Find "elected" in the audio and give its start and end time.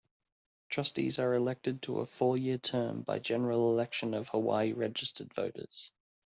1.35-1.83